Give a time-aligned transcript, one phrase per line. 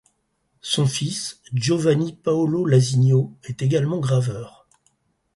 [0.61, 4.65] Son fils, Giovanni Paolo Lasinio, est également graveur.